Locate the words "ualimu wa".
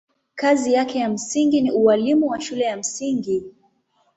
1.71-2.39